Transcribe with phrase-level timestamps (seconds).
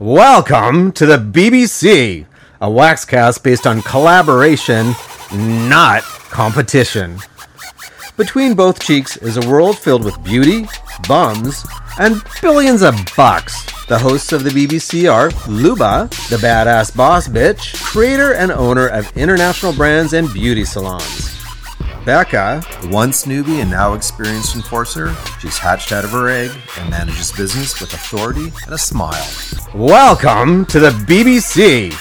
[0.00, 2.26] Welcome to the BBC,
[2.60, 4.92] a waxcast based on collaboration,
[5.32, 7.20] not competition.
[8.16, 10.66] Between both cheeks is a world filled with beauty,
[11.06, 11.64] bums,
[12.00, 13.64] and billions of bucks.
[13.86, 19.16] The hosts of the BBC are Luba, the badass boss bitch, creator and owner of
[19.16, 21.33] international brands and beauty salons.
[22.04, 27.32] Becca, Once newbie and now experienced enforcer, she's hatched out of her egg and manages
[27.32, 29.26] business with authority and a smile.
[29.74, 31.94] welcome to the BBC.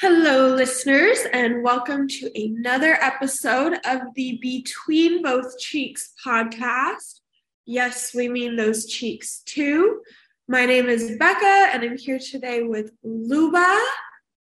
[0.00, 7.22] Hello, listeners, and welcome to another episode of the Between Both Cheeks podcast.
[7.64, 10.00] Yes, we mean those cheeks too.
[10.46, 13.80] My name is Becca, and I'm here today with Luba.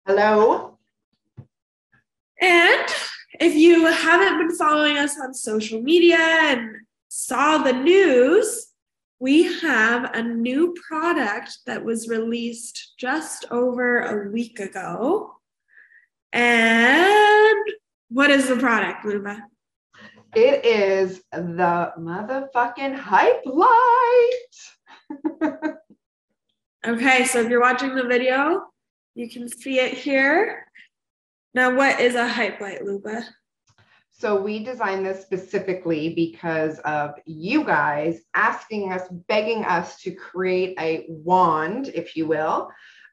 [0.07, 0.74] Hello.
[2.41, 2.89] And
[3.41, 6.77] if you haven't been following us on social media and
[7.09, 8.69] saw the news,
[9.21, 15.33] we have a new product that was released just over a week ago.
[16.33, 17.65] And
[18.09, 19.43] what is the product, Luba?
[20.35, 24.55] It is the motherfucking Hype Lyght.
[26.87, 28.65] Okay, so if you're watching the video,
[29.15, 30.67] you can see it here.
[31.55, 33.23] Now, what is a Hype Lyght, Luba?
[34.11, 40.77] So we designed this specifically because of you guys asking us, begging us to create
[40.81, 42.71] a wand, if you will,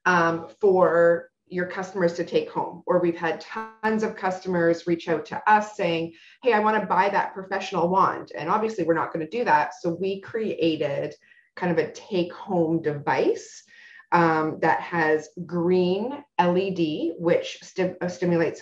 [0.08, 2.82] um, for your customers to take home.
[2.88, 6.88] Or we've had tons of customers reach out to us saying, hey, I want to
[6.88, 8.32] buy that professional wand.
[8.36, 9.74] And obviously, we're not going to do that.
[9.80, 11.14] So we created
[11.56, 13.64] kind of a take home device
[14.12, 18.62] um, that has green LED, which uh, stimulates,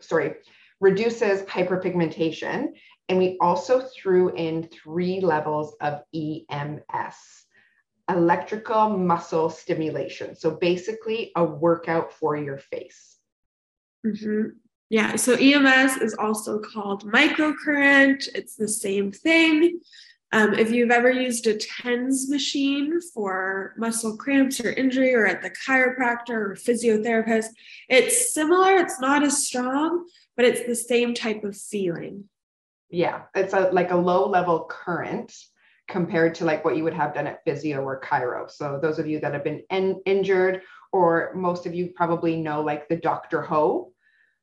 [0.00, 0.34] sorry,
[0.80, 2.68] reduces hyperpigmentation.
[3.08, 7.16] And we also threw in three levels of EMS,
[8.08, 10.34] electrical muscle stimulation.
[10.36, 13.16] So basically, a workout for your face.
[14.04, 14.56] Mhm.
[14.90, 18.28] Yeah, so EMS is also called microcurrent.
[18.34, 19.80] It's the same thing.
[20.32, 25.40] Um, if you've ever used a TENS machine for muscle cramps or injury, or at
[25.40, 27.46] the chiropractor or physiotherapist,
[27.88, 28.76] it's similar.
[28.76, 30.06] It's not as strong,
[30.36, 32.24] but it's the same type of feeling.
[32.90, 35.34] Yeah, it's a like a low level current
[35.88, 38.50] compared to like what you would have done at physio or chiro.
[38.50, 40.62] So those of you that have been in, injured,
[40.92, 43.40] or most of you probably know like the Dr.
[43.42, 43.92] Ho,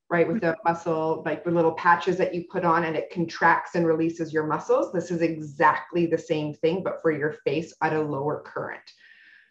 [0.09, 3.75] right, with the muscle, like the little patches that you put on and it contracts
[3.75, 4.91] and releases your muscles.
[4.93, 8.83] This is exactly the same thing, but for your face at a lower current.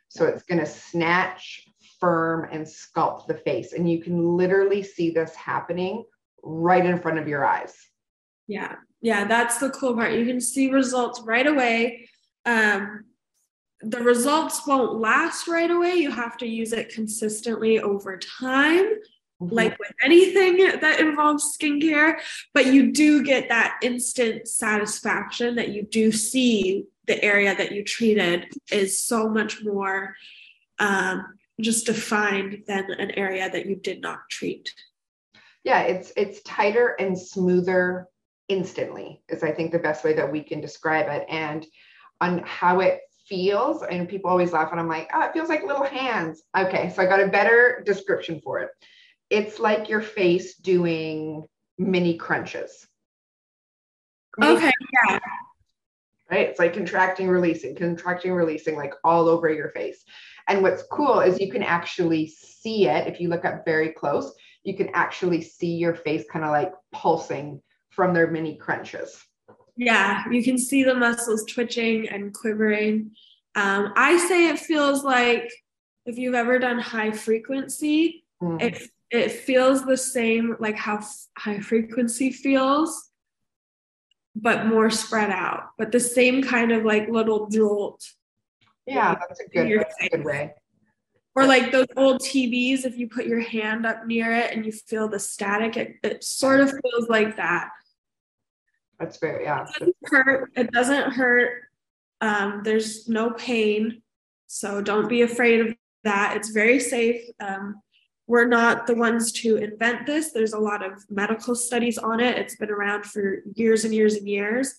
[0.09, 1.66] So it's going to snatch,
[1.98, 3.72] firm, and sculpt the face.
[3.72, 6.04] And you can literally see this happening
[6.43, 7.75] right in front of your eyes.
[8.47, 10.12] Yeah, yeah, that's the cool part.
[10.12, 12.09] You can see results right away.
[12.47, 13.04] Um,
[13.81, 15.94] the results won't last right away.
[15.94, 18.93] You have to use it consistently over time,
[19.50, 22.21] like with anything that involves skincare.
[22.53, 27.84] But you do get that instant satisfaction that you do see the area that you
[27.84, 30.15] treated is so much more
[30.78, 34.75] um, just defined than an area that you did not treat.
[35.62, 38.09] yeah it's it's tighter and smoother
[38.49, 41.66] instantly is i think the best way that we can describe it and
[42.21, 45.62] on how it feels and people always laugh and i'm like oh it feels like
[45.65, 48.71] little hands okay so i got a better description for it
[49.34, 51.44] it's like your face doing
[51.78, 52.86] mini crunches
[54.38, 54.70] Mini Okay,
[55.08, 55.18] yeah.
[56.30, 56.48] right?
[56.48, 60.04] It's like contracting, releasing, contracting, releasing, like all over your face.
[60.48, 63.06] And what's cool is you can actually see it.
[63.06, 64.34] If you look up very close,
[64.64, 69.24] you can actually see your face kind of like pulsing from their mini crunches.
[69.76, 73.12] Yeah, you can see the muscles twitching and quivering.
[73.54, 75.48] Um, I say it feels like
[76.06, 78.60] if you've ever done high frequency, Mm.
[78.60, 83.10] it it feels the same like how f- high frequency feels,
[84.34, 85.70] but more spread out.
[85.78, 88.03] But the same kind of like little jolt,
[88.87, 90.55] Yeah, that's a good, that's a good way.
[91.37, 92.84] or like those old TVs.
[92.84, 96.25] If you put your hand up near it and you feel the static, it, it
[96.25, 97.70] sort of feels like that.
[98.99, 99.64] That's very, yeah.
[99.64, 100.52] It doesn't hurt.
[100.56, 101.62] It doesn't hurt.
[102.20, 104.02] Um, there's no pain.
[104.46, 105.75] So don't be afraid of
[106.05, 106.37] that.
[106.37, 107.23] It's very safe.
[107.40, 107.81] Um,
[108.26, 110.32] we're not the ones to invent this.
[110.32, 112.38] There's a lot of medical studies on it.
[112.38, 114.75] It's been around for years and years and years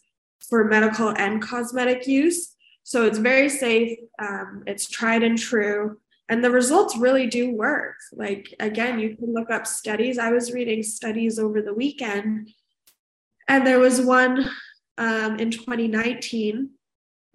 [0.49, 2.55] for medical and cosmetic use.
[2.83, 3.97] So it's very safe.
[4.19, 5.97] Um, it's tried and true.
[6.27, 7.95] And the results really do work.
[8.11, 10.17] Like, again, you can look up studies.
[10.17, 12.49] I was reading studies over the weekend,
[13.47, 14.49] and there was one
[14.97, 16.71] um, in 2019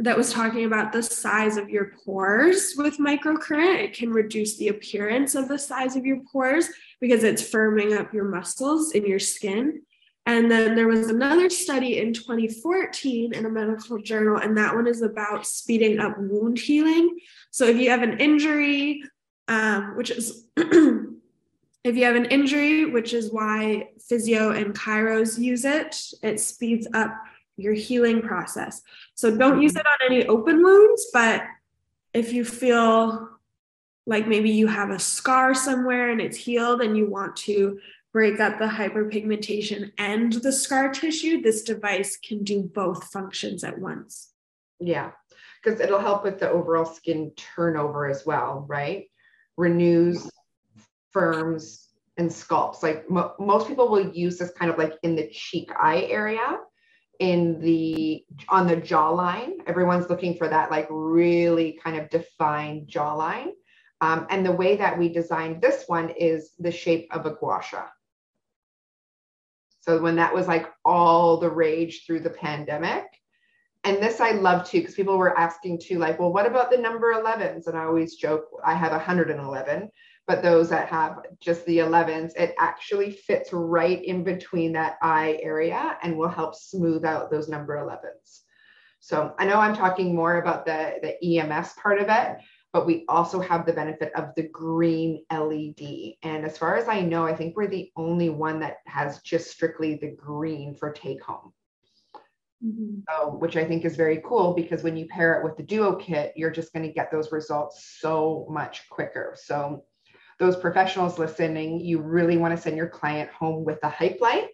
[0.01, 3.85] that was talking about the size of your pores with microcurrent.
[3.85, 6.69] It can reduce the appearance of the size of your pores
[7.01, 9.83] because it's firming up your muscles in your skin.
[10.25, 14.87] And then there was another study in 2014 in a medical journal, and that one
[14.87, 17.19] is about speeding up wound healing.
[17.51, 19.03] So if you have an injury,
[19.49, 25.65] um, which is if you have an injury, which is why physio and chiros use
[25.65, 27.15] it, it speeds up
[27.61, 28.83] your healing process.
[29.15, 29.81] So don't use mm-hmm.
[29.81, 31.43] it on any open wounds, but
[32.13, 33.29] if you feel
[34.07, 37.79] like maybe you have a scar somewhere and it's healed and you want to
[38.13, 43.79] break up the hyperpigmentation and the scar tissue, this device can do both functions at
[43.79, 44.33] once.
[44.81, 45.13] Yeah,
[45.63, 49.07] because it'll help with the overall skin turnover as well, right?
[49.57, 50.29] Renews,
[51.13, 52.83] firms, and sculpts.
[52.83, 56.59] Like mo- most people will use this kind of like in the cheek eye area
[57.21, 59.53] in the on the jawline.
[59.67, 63.53] Everyone's looking for that like really kind of defined jawline.
[64.01, 67.61] Um, and the way that we designed this one is the shape of a gua
[67.63, 67.87] sha.
[69.81, 73.05] So when that was like all the rage through the pandemic,
[73.85, 76.77] and this I love too, because people were asking too, like, well, what about the
[76.77, 77.67] number 11s?
[77.67, 79.91] And I always joke, I have 111,
[80.31, 85.41] but those that have just the 11s, it actually fits right in between that eye
[85.43, 88.43] area and will help smooth out those number 11s.
[89.01, 92.37] So I know I'm talking more about the, the EMS part of it,
[92.73, 96.15] but we also have the benefit of the green LED.
[96.23, 99.51] And as far as I know, I think we're the only one that has just
[99.51, 101.53] strictly the green for take home.
[102.65, 103.01] Mm-hmm.
[103.09, 105.97] So, which I think is very cool because when you pair it with the duo
[105.97, 109.35] kit, you're just going to get those results so much quicker.
[109.37, 109.83] So,
[110.41, 114.49] those professionals listening, you really want to send your client home with a Hype Lyght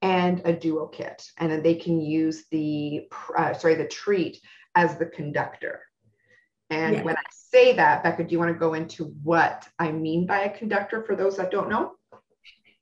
[0.00, 4.40] and a duo kit, and then they can use the uh, sorry the treat
[4.74, 5.80] as the conductor.
[6.70, 7.02] And yeah.
[7.02, 10.42] when I say that, Becca, do you want to go into what I mean by
[10.42, 11.92] a conductor for those that don't know?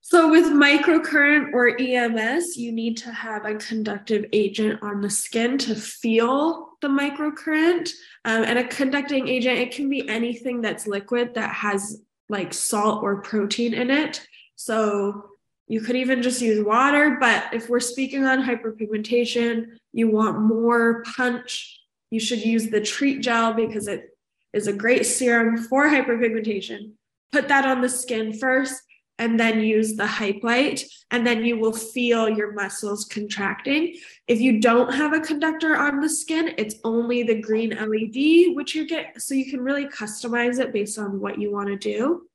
[0.02, 5.58] So, with microcurrent or EMS, you need to have a conductive agent on the skin
[5.58, 7.90] to feel the microcurrent.
[8.24, 13.02] Um, and a conducting agent, it can be anything that's liquid that has like salt
[13.02, 14.26] or protein in it.
[14.56, 15.26] So,
[15.68, 17.18] you could even just use water.
[17.20, 21.78] But if we're speaking on hyperpigmentation, you want more punch,
[22.10, 24.16] you should use the treat gel because it
[24.54, 26.92] is a great serum for hyperpigmentation.
[27.32, 28.82] Put that on the skin first
[29.20, 30.82] and then use the Hype Lyght
[31.12, 33.96] and then you will feel your muscles contracting.
[34.26, 38.74] If you don't have a conductor on the skin it's only the green led which
[38.74, 42.29] you get so you can really customize it based on what you want to do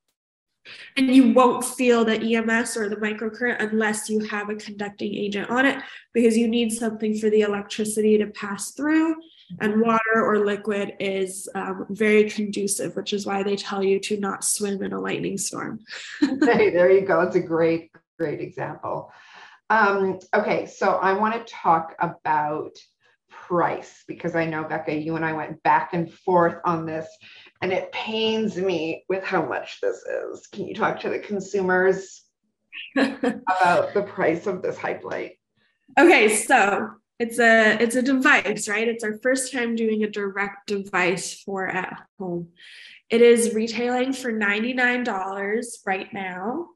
[0.96, 5.50] and you won't feel the ems or the microcurrent unless you have a conducting agent
[5.50, 5.82] on it
[6.12, 9.14] because you need something for the electricity to pass through
[9.60, 14.18] and water or liquid is um, very conducive, which is why they tell you to
[14.18, 15.80] not swim in a lightning storm.
[16.20, 17.20] hey, there you go.
[17.20, 19.12] It's a great, great example.
[19.70, 22.76] Um, okay, so I want to talk about
[23.46, 27.06] price because I know, Becca, you and I went back and forth on this,
[27.62, 30.46] and it pains me with how much this is.
[30.48, 32.22] Can you talk to the consumers
[32.96, 35.38] about the price of this Hype Lyght?
[35.98, 40.66] Okay, so it's a it's a device right it's our first time doing a direct
[40.66, 42.48] device for at home
[43.08, 46.68] it is retailing for $99 right now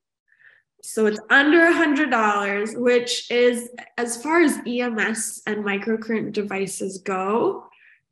[0.82, 7.64] so it's under a $100 which is as far as ems and microcurrent devices go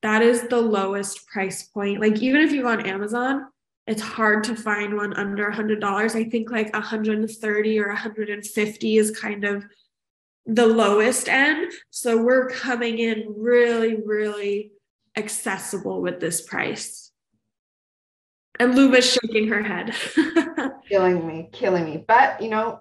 [0.02, 3.46] that is the lowest price point like even if you go on amazon
[3.86, 9.10] it's hard to find one under a $100 i think like 130 or 150 is
[9.18, 9.64] kind of
[10.48, 11.70] the lowest end.
[11.90, 14.72] So we're coming in really, really
[15.14, 17.07] accessible with this price.
[18.60, 19.94] And Luba's shaking her head.
[20.88, 22.04] killing me, killing me.
[22.06, 22.80] But you know,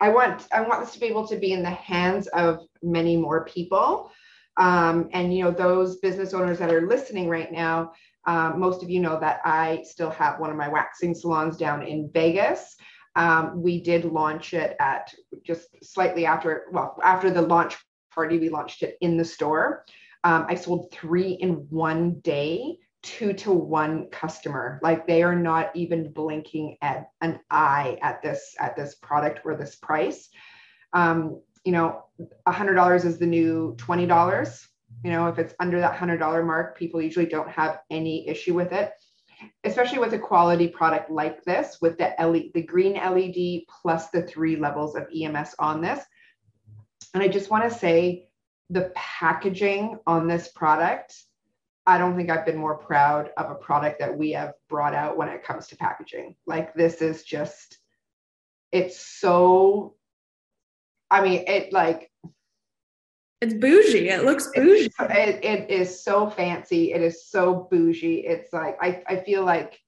[0.00, 3.16] I want I want this to be able to be in the hands of many
[3.16, 4.10] more people.
[4.56, 7.92] Um, and you know, those business owners that are listening right now,
[8.26, 11.82] um, most of you know that I still have one of my waxing salons down
[11.82, 12.76] in Vegas.
[13.16, 15.12] Um, we did launch it at
[15.44, 17.76] just slightly after, well, after the launch
[18.14, 19.84] party, we launched it in the store.
[20.22, 24.78] Um, I sold three in one day, two to one customer.
[24.82, 29.56] Like they are not even blinking at an eye at this at this product or
[29.56, 30.28] this price.
[30.92, 32.04] Um, you know,
[32.46, 34.66] a hundred dollars is the new twenty dollars.
[35.04, 38.54] You know, if it's under that hundred dollar mark, people usually don't have any issue
[38.54, 38.92] with it
[39.64, 44.22] especially with a quality product like this with the LED, the green LED plus the
[44.22, 46.04] three levels of EMS on this.
[47.14, 48.28] And I just want to say
[48.68, 51.14] the packaging on this product,
[51.86, 55.16] I don't think I've been more proud of a product that we have brought out
[55.16, 56.36] when it comes to packaging.
[56.46, 57.78] Like this is just,
[58.70, 59.94] it's so,
[61.10, 62.10] I mean, it like,
[63.40, 64.10] it's bougie.
[64.10, 64.90] It looks bougie.
[65.00, 66.92] It, it is so fancy.
[66.92, 68.26] It is so bougie.
[68.26, 69.80] It's like, I, I feel like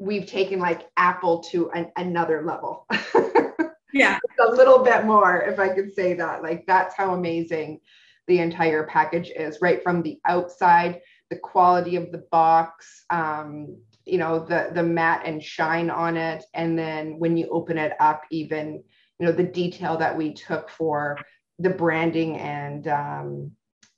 [0.00, 2.86] we've taken like Apple to an, another level.
[3.92, 4.18] yeah.
[4.44, 6.42] a little bit more, if I could say that.
[6.42, 7.80] Like that's how amazing
[8.26, 14.18] the entire package is, right from the outside the quality of the box, um, you
[14.18, 18.24] know, the the matte and shine on it, and then when you open it up,
[18.30, 18.82] even
[19.18, 21.16] you know the detail that we took for
[21.58, 23.52] the branding and um,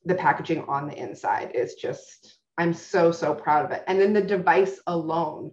[0.05, 3.83] the packaging on the inside is just I'm so so proud of it.
[3.87, 5.53] And then the device alone.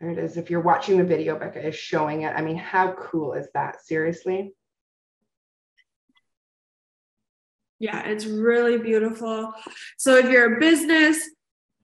[0.00, 0.36] There it is.
[0.36, 2.32] If you're watching the video, Becca is showing it.
[2.34, 3.84] I mean, how cool is that?
[3.84, 4.54] Seriously.
[7.78, 9.52] Yeah, it's really beautiful.
[9.96, 11.30] So if you're a business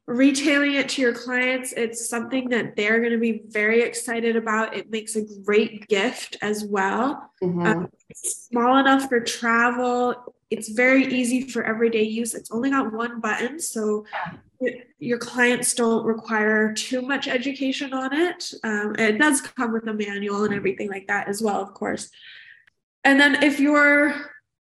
[0.07, 4.77] retailing it to your clients, it's something that they're going to be very excited about.
[4.77, 7.31] It makes a great gift as well.
[7.43, 7.67] Mm-hmm.
[7.67, 10.35] Um, small enough for travel.
[10.51, 12.35] It's very easy for everyday use.
[12.35, 14.05] It's only got one button, so
[14.99, 18.53] your clients don't require too much education on it.
[18.63, 22.11] Um, it does come with a manual and everything like that as well, of course.
[23.05, 24.15] And then if you're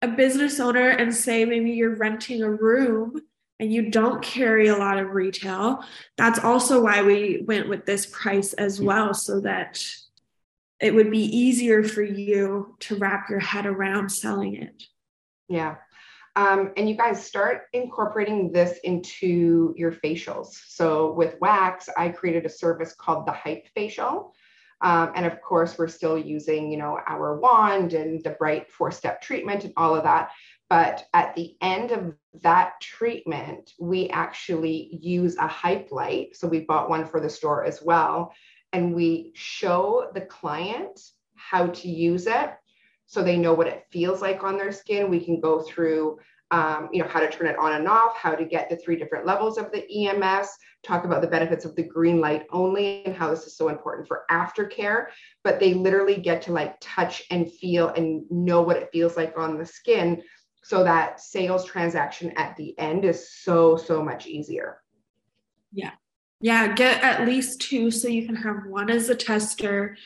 [0.02, 3.22] a business owner and say maybe you're renting a room
[3.60, 5.84] and you don't carry a lot of retail,
[6.18, 9.84] that's also why we went with this price as well, so that
[10.80, 14.84] it would be easier for you to wrap your head around selling it.
[15.50, 15.78] Yeah.
[16.36, 20.50] Um, and you guys start incorporating this into your facials.
[20.68, 24.36] So with wax, I created a service called the Hype Facial.
[24.82, 29.22] Um, and of course, we're still using, you know, our wand and the Bryght four-step
[29.22, 30.30] treatment and all of that.
[30.70, 36.36] But at the end of that treatment, we actually use a Hype Lyght.
[36.36, 38.34] So we bought one for the store as well.
[38.74, 41.00] And we show the client
[41.36, 42.52] how to use it
[43.06, 45.10] so they know what it feels like on their skin.
[45.10, 46.20] We can go through
[46.52, 48.96] um, you know, how to turn it on and off, how to get the three
[48.96, 50.50] different levels of the EMS,
[50.84, 54.08] talk about the benefits of the green light only and how this is so important
[54.08, 55.08] for aftercare.
[55.44, 59.38] But they literally get to like touch and feel and know what it feels like
[59.38, 60.22] on the skin
[60.64, 64.82] so that sales transaction at the end is so, so much easier.
[65.74, 65.92] Yeah.
[66.40, 66.74] Yeah.
[66.74, 69.98] Get at least two so you can have one as a tester,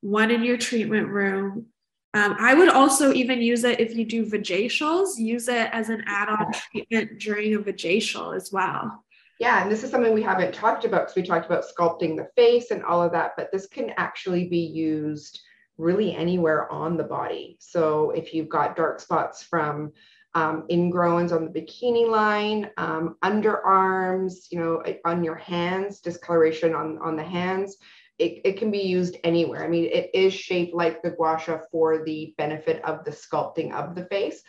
[0.00, 1.66] one in your treatment room,
[2.14, 6.02] um, I would also even use it if you do vajacials, use it as an
[6.06, 9.04] add on treatment during a vajacial as well.
[9.38, 12.28] Yeah, and this is something we haven't talked about because we talked about sculpting the
[12.36, 15.40] face and all of that, but this can actually be used
[15.78, 17.56] really anywhere on the body.
[17.58, 19.92] So if you've got dark spots from
[20.34, 26.98] um, ingrowns on the bikini line, um, underarms, you know, on your hands, discoloration on,
[26.98, 27.78] on the hands,
[28.20, 29.64] it, it can be used anywhere.
[29.64, 33.72] I mean, it is shaped like the gua sha for the benefit of the sculpting
[33.72, 34.42] of the face,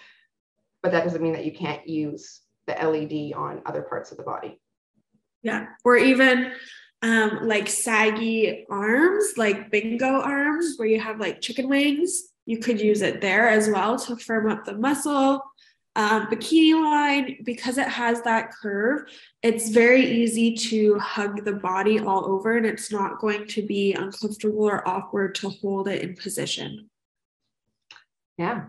[0.83, 4.23] but that doesn't mean that you can't use the LED on other parts of the
[4.23, 4.59] body.
[5.41, 6.51] Yeah, or even
[7.01, 12.23] um, like saggy arms, like bingo arms, where you have like chicken wings.
[12.45, 15.41] You could use it there as well to firm up the muscle
[15.95, 19.03] um, bikini line, because it has that curve,
[19.43, 23.93] it's very easy to hug the body all over and it's not going to be
[23.93, 26.89] uncomfortable or awkward to hold it in position.
[28.37, 28.65] Yeah,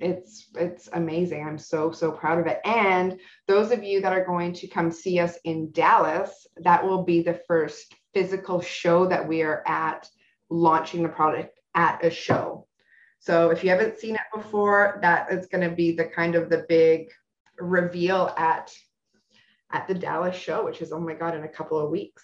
[0.00, 1.46] it's it's amazing.
[1.46, 2.60] I'm so so proud of it.
[2.64, 7.04] And those of you that are going to come see us in Dallas, that will
[7.04, 10.08] be the first physical show that we are at
[10.48, 12.65] launching the product at a show.
[13.26, 16.48] So if you haven't seen it before, that is going to be the kind of
[16.48, 17.10] the big
[17.58, 18.72] reveal at
[19.72, 22.22] at the Dallas show, which is oh my god, in a couple of weeks.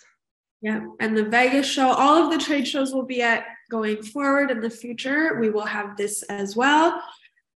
[0.60, 4.52] Yeah, and the Vegas show, all of the trade shows will be at going forward
[4.52, 5.40] in the future.
[5.40, 7.02] We will have this as well.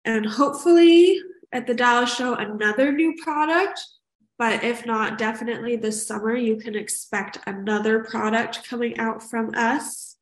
[0.06, 1.20] And hopefully
[1.52, 3.78] at the Dallas show, another new product.
[4.38, 10.16] But if not, definitely this summer, you can expect another product coming out from us.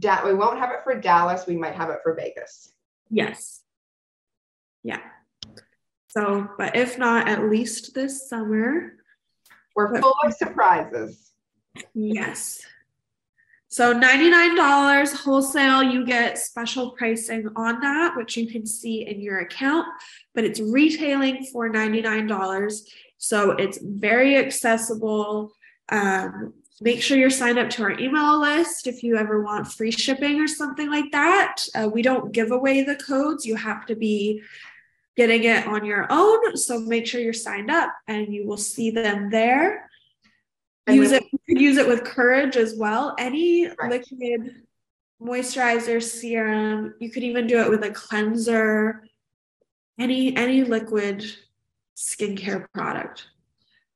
[0.00, 1.46] Da- we won't have it for Dallas.
[1.46, 2.72] We might have it for Vegas.
[3.10, 3.60] Yes.
[4.82, 5.00] Yeah.
[6.08, 8.94] So, but if not, at least this summer.
[9.76, 11.30] We're but, full of surprises.
[11.94, 12.60] Yes.
[13.68, 19.38] So $99 wholesale, you get special pricing on that, which you can see in your
[19.38, 19.86] account,
[20.34, 22.80] but it's retailing for $99.
[23.18, 25.52] So it's very accessible.
[25.88, 29.90] Um, make sure you're signed up to our email list if you ever want free
[29.90, 31.62] shipping or something like that.
[31.74, 33.44] Uh, we don't give away the codes.
[33.44, 34.42] You have to be
[35.16, 36.56] getting it on your own.
[36.56, 39.90] So make sure you're signed up and you will see them there.
[40.86, 43.14] And use it, use it with courage as well.
[43.18, 43.90] Any Right.
[43.90, 44.64] liquid
[45.20, 49.06] moisturizer, serum, you could even do it with a cleanser,
[49.98, 51.22] any any liquid
[51.94, 53.26] skincare product.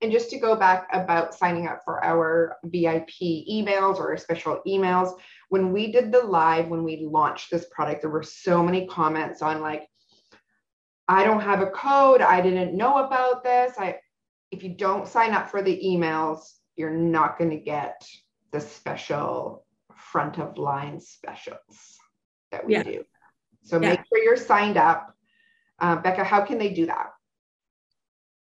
[0.04, 4.60] And just to go back about signing up for our VIP emails or our special
[4.66, 5.18] emails,
[5.48, 9.40] when we did the live, when we launched this product, there were so many comments
[9.40, 9.88] on like,
[11.08, 12.20] I don't have a code.
[12.20, 13.78] I didn't know about this.
[13.78, 13.96] I,
[14.50, 16.40] if you don't sign up for the emails,
[16.76, 18.06] you're not going to get
[18.52, 19.64] the special
[19.96, 21.96] front of line specials
[22.52, 22.82] that we Yeah.
[22.82, 23.04] do.
[23.62, 23.88] So Yeah.
[23.88, 25.16] make sure you're signed up.
[25.78, 27.13] Uh, Becca, how can they do that?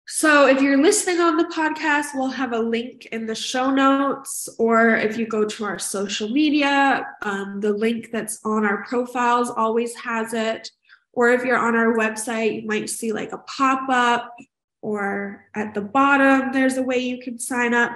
[0.06, 4.48] So if you're listening on the podcast, we'll have a link in the show notes,
[4.58, 9.50] or if you go to our social media, um, the link that's on our profiles
[9.50, 10.70] always has it.
[11.14, 14.34] Or if you're on our website, you might see like a pop up,
[14.82, 17.92] or at the bottom, there's a way you can sign up.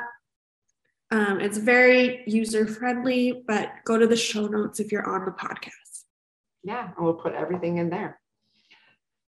[1.10, 5.32] Um, it's very user friendly, but go to the show notes if you're on the
[5.32, 6.04] podcast.
[6.64, 8.18] Yeah, and we'll put everything in there.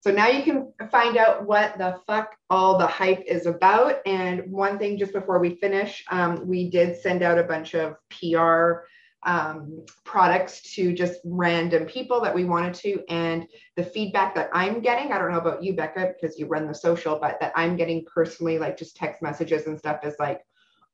[0.06, 3.96] So now you can find out what the fuck all the hype is about.
[4.06, 7.96] And one thing just before we finish, um, we did send out a bunch of
[8.10, 8.86] PR
[9.28, 13.02] um, products to just random people that we wanted to.
[13.08, 16.68] And the feedback that I'm getting, I don't know about you, Becca, because you run
[16.68, 20.40] the social, but that I'm getting personally, like just text messages and stuff, is like,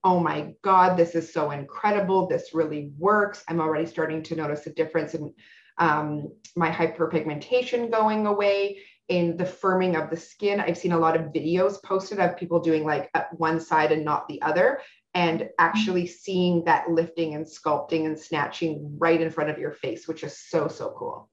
[0.05, 2.29] oh my God, this is so incredible.
[2.29, 3.45] This really works.
[3.47, 5.35] I'm already starting to notice a difference in
[5.79, 8.79] um, my hyperpigmentation going away
[9.09, 10.61] in the firming of the skin.
[10.61, 14.29] I've seen a lot of videos posted of people doing like one side and not
[14.29, 14.81] the other,
[15.15, 20.09] and actually seeing that lifting and sculpting and snatching right in front of your face,
[20.09, 21.29] which is so, so cool.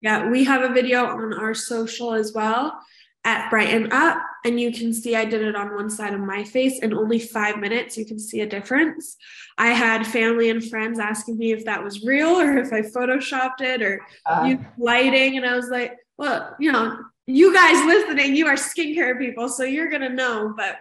[0.00, 2.78] Yeah, we have a video on our social as well
[3.24, 6.42] at Bryghten Up, and you can see I did it on one side of my
[6.42, 7.96] face in only five minutes.
[7.96, 9.16] You can see a difference.
[9.56, 13.60] I had family and friends asking me if that was real or if I photoshopped
[13.60, 18.34] it or Uh, used lighting, and I was like, well, you know, you guys listening,
[18.36, 20.54] you are skincare people, so you're gonna know.
[20.56, 20.76] But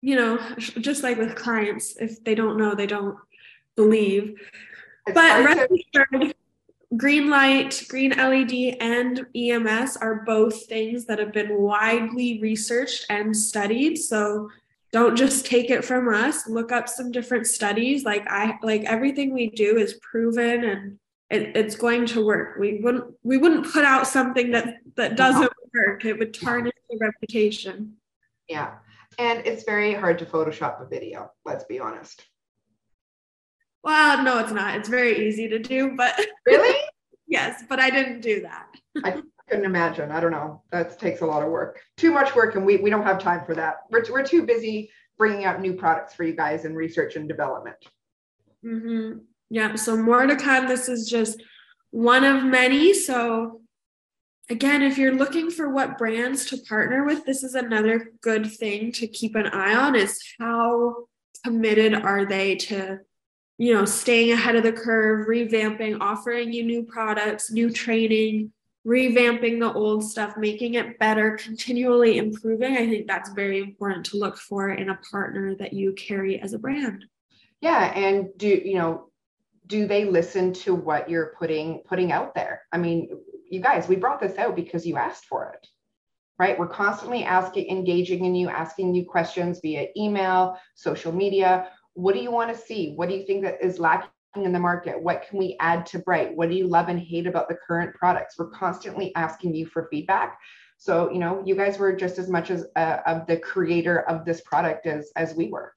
[0.00, 3.16] you know, just like with clients, if they don't know, they don't
[3.76, 4.40] believe
[5.06, 6.34] it's but rest to- assured,
[6.96, 13.36] green light, green LED, and EMS are both things that have been widely researched and
[13.36, 13.96] studied.
[13.96, 14.48] So
[14.92, 16.48] don't just take it from us.
[16.48, 18.04] Look up some different studies.
[18.04, 20.98] Like I like everything we do is proven and
[21.30, 22.58] it, it's going to work.
[22.58, 26.04] We wouldn't we wouldn't put out something that that doesn't work.
[26.04, 27.94] It would tarnish the reputation.
[28.48, 28.74] yeah.
[29.18, 32.24] And it's very hard to Photoshop a video, let's be honest.
[33.82, 34.76] Well, no, it's not.
[34.76, 36.14] It's very easy to do, but
[36.46, 36.76] Really?
[37.26, 38.66] yes, but I didn't do that.
[39.04, 40.10] I couldn't imagine.
[40.12, 40.62] I don't know.
[40.70, 41.80] That takes a lot of work.
[41.96, 43.78] Too much work, and we, we don't have time for that.
[43.90, 47.76] We're, we're too busy bringing out new products for you guys in research and development.
[48.62, 49.12] hmm
[49.50, 50.68] Yeah, so more to come.
[50.68, 51.42] This is just
[51.90, 52.92] one of many.
[52.92, 53.62] So,
[54.50, 58.92] again, if you're looking for what brands to partner with, this is another good thing
[58.92, 61.08] to keep an eye on is how
[61.44, 62.98] committed are they to,
[63.56, 68.52] you know, staying ahead of the curve, revamping, offering you new products, new training,
[68.86, 72.76] revamping the old stuff, making it better, continually improving.
[72.76, 76.52] I think that's very important to look for in a partner that you carry as
[76.52, 77.04] a brand.
[77.60, 79.08] Yeah, and do you know?
[79.68, 82.62] Do they listen to what you're putting putting out there?
[82.72, 83.10] I mean,
[83.50, 85.66] you guys, we brought this out because you asked for it,
[86.38, 86.58] right?
[86.58, 91.68] We're constantly asking, engaging in you, asking you questions via email, social media.
[91.94, 92.94] What do you want to see?
[92.96, 95.02] What do you think that is lacking in the market?
[95.02, 96.36] What can we add to Bryght?
[96.36, 98.36] What do you love and hate about the current products?
[98.38, 100.38] We're constantly asking you for feedback.
[100.78, 104.24] So, you know, you guys were just as much as uh, of the creator of
[104.24, 105.74] this product as as we were.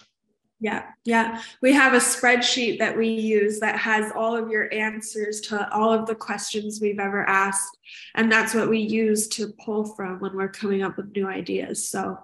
[0.63, 1.41] Yeah, yeah.
[1.63, 5.91] We have a spreadsheet that we use that has all of your answers to all
[5.91, 7.79] of the questions we've ever asked.
[8.13, 11.89] And that's what we use to pull from when we're coming up with new ideas.
[11.89, 12.19] So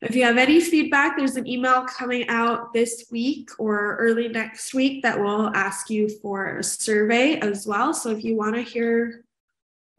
[0.00, 4.72] if you have any feedback, there's an email coming out this week or early next
[4.72, 7.92] week that will ask you for a survey as well.
[7.92, 9.22] So if you want to hear,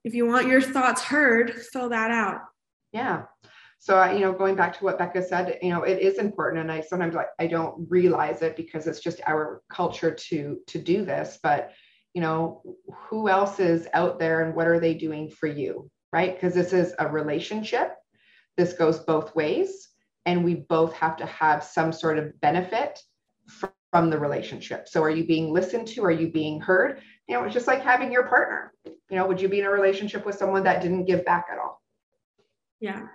[0.04, 2.42] if you want your thoughts heard, fill that out.
[2.92, 3.26] Yeah.
[3.88, 6.62] So, uh, you know, going back to what Becca said, you know, it is important.
[6.62, 10.78] And I sometimes like, I don't realize it because it's just our culture to, to
[10.78, 11.72] do this, but
[12.14, 15.90] you know, who else is out there and what are they doing for you?
[16.12, 16.36] Right.
[16.36, 17.96] Because this is a relationship.
[18.58, 19.88] This goes both ways.
[20.26, 23.02] And we both have to have some sort of benefit
[23.48, 24.90] fr- from the relationship.
[24.90, 26.04] So are you being listened to?
[26.04, 27.00] Are you being heard?
[27.30, 28.74] You know, it's just like having your partner.
[28.86, 31.58] You know, would you be in a relationship with someone that didn't give back at
[31.58, 31.82] all?
[32.82, 33.08] Yeah.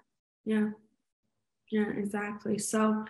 [0.45, 0.71] Yeah.
[1.71, 2.59] Yeah, exactly.
[2.59, 3.05] So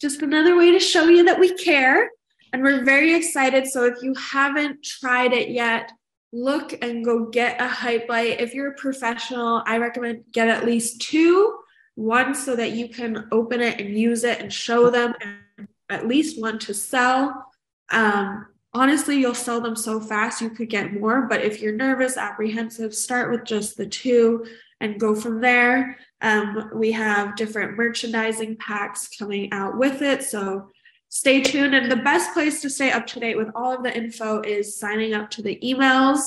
[0.00, 2.10] just another way to show you that we care.
[2.52, 3.66] And we're very excited.
[3.66, 5.90] So if you haven't tried it yet,
[6.32, 8.40] look and go get a Hype Lyght.
[8.40, 11.58] If you're a professional, I recommend get at least two.
[11.96, 16.08] One so that you can open it and use it and show them, and at
[16.08, 17.46] least one to sell.
[17.90, 21.22] Um, honestly, you'll sell them so fast you could get more.
[21.22, 24.44] But if you're nervous, apprehensive, start with just the two
[24.80, 25.98] and go from there.
[26.20, 30.22] Um, we have different merchandising packs coming out with it.
[30.22, 30.68] So
[31.08, 31.74] stay tuned.
[31.74, 34.78] And the best place to stay up to date with all of the info is
[34.78, 36.20] signing up to the emails,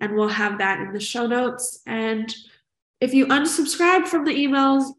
[0.00, 1.82] and we'll have that in the show notes.
[1.86, 2.34] And
[3.00, 4.92] if you unsubscribe from the emails,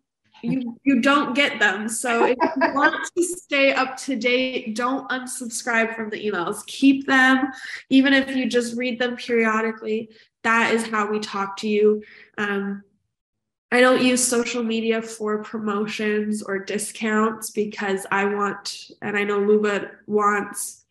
[0.44, 1.88] you you don't get them.
[1.88, 6.66] So if you want to stay up to date, don't unsubscribe from the emails.
[6.68, 7.48] Keep them,
[7.90, 10.10] even if you just read them periodically.
[10.44, 12.04] That is how we talk to you.
[12.38, 12.84] Um,
[13.72, 19.40] I don't use social media for promotions or discounts because I want, and I know
[19.40, 20.86] Luba wants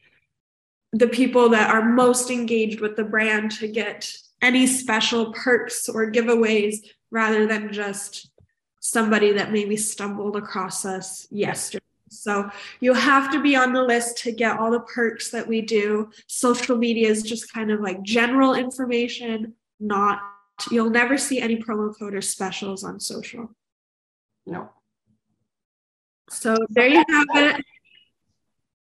[0.92, 4.12] the people that are most engaged with the brand to get
[4.42, 6.78] any special perks or giveaways
[7.10, 8.30] rather than just
[8.80, 11.81] somebody that maybe stumbled across us yesterday.
[12.12, 15.62] So you have to be on the list to get all the perks that we
[15.62, 16.10] do.
[16.26, 20.20] Social media is just kind of like general information, not
[20.70, 23.50] You'll never see any promo code or specials on social.
[24.46, 24.70] No.
[26.30, 27.64] So there you have it.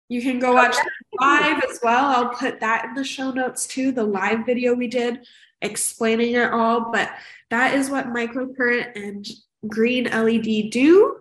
[0.07, 0.75] You can go watch
[1.19, 2.05] live as well.
[2.05, 5.19] I'll put that in the show notes too, the live video we did
[5.61, 6.91] explaining it all.
[6.91, 7.11] But
[7.51, 9.27] that is what microcurrent and
[9.67, 11.19] green LED do.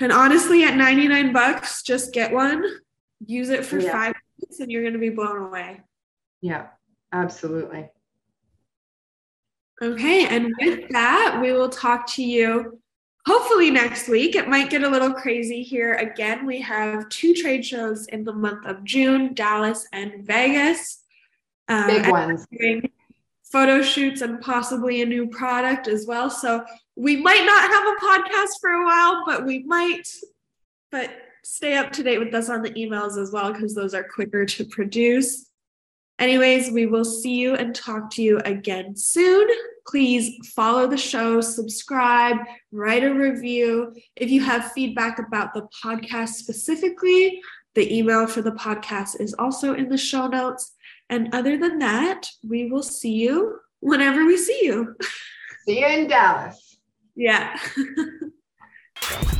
[0.00, 2.64] And honestly, at 99 bucks, just get one,
[3.26, 3.92] use it for yeah.
[3.92, 5.80] five minutes, and you're going to be blown away.
[6.40, 6.66] Yeah,
[7.12, 7.88] absolutely.
[9.82, 12.80] Okay, and with that, we will talk to you
[13.26, 14.34] hopefully next week.
[14.34, 16.46] It might get a little crazy here again.
[16.46, 21.02] We have two trade shows in the month of June Dallas and Vegas.
[21.68, 22.46] Um, Big ones.
[23.50, 26.28] Photo shoots and possibly a new product as well.
[26.28, 26.64] So
[26.96, 30.06] we might not have a podcast for a while, but we might.
[30.90, 31.10] But
[31.44, 34.44] stay up to date with us on the emails as well, because those are quicker
[34.44, 35.46] to produce.
[36.18, 39.48] Anyways, we will see you and talk to you again soon.
[39.86, 42.38] Please follow the show, subscribe,
[42.72, 43.94] write a review.
[44.16, 47.40] If you have feedback about the podcast specifically,
[47.74, 50.74] the email for the podcast is also in the show notes.
[51.10, 54.96] And other than that, we will see you whenever we see you.
[55.64, 56.78] See you in Dallas.
[57.14, 57.58] Yeah.